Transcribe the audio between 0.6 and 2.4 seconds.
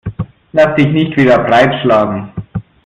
dich nicht wieder breitschlagen.